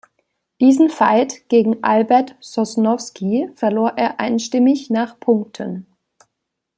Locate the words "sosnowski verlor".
2.39-3.89